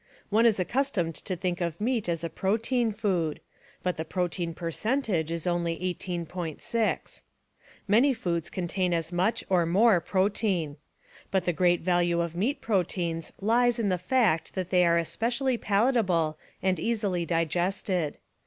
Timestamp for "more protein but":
9.67-11.45